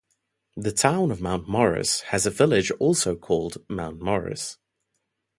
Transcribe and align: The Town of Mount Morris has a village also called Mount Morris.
The 0.57 0.71
Town 0.71 1.11
of 1.11 1.21
Mount 1.21 1.47
Morris 1.47 2.01
has 2.09 2.25
a 2.25 2.31
village 2.31 2.71
also 2.79 3.15
called 3.15 3.63
Mount 3.69 4.01
Morris. 4.01 4.57